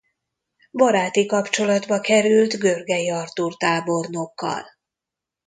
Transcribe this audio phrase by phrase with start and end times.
[0.71, 4.63] Baráti kapcsolatba került Görgei Artúr tábornokkal.